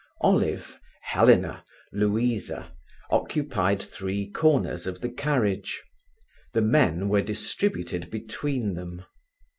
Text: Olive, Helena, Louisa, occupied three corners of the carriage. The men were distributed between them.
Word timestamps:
Olive, 0.21 0.79
Helena, 1.03 1.63
Louisa, 1.93 2.73
occupied 3.11 3.79
three 3.79 4.27
corners 4.27 4.87
of 4.87 5.01
the 5.01 5.09
carriage. 5.11 5.79
The 6.53 6.63
men 6.63 7.07
were 7.07 7.21
distributed 7.21 8.09
between 8.09 8.73
them. 8.73 9.05